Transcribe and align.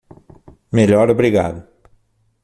Melhor 0.77 1.07
obrigado. 1.11 1.59